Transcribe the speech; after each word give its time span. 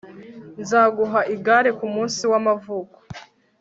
nzaguha 0.61 1.19
igare 1.35 1.69
kumunsi 1.79 2.21
wamavuko 2.31 2.97